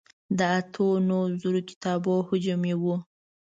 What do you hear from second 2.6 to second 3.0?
یې و.